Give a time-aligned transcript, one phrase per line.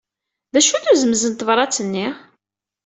[0.53, 2.07] D acu-t uzemz n tebṛat-nni?